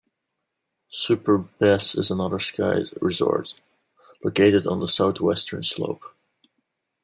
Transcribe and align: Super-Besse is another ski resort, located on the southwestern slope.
Super-Besse 0.89 1.93
is 1.95 2.09
another 2.09 2.39
ski 2.39 2.87
resort, 2.99 3.53
located 4.23 4.65
on 4.65 4.79
the 4.79 4.87
southwestern 4.87 5.61
slope. 5.61 6.01